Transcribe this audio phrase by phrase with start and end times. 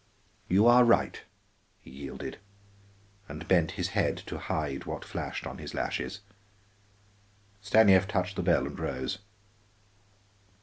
[0.49, 1.21] "You are right,"
[1.79, 2.39] he yielded,
[3.29, 6.21] and bent his head to hide what flashed on his lashes.
[7.61, 9.19] Stanief touched the bell and rose.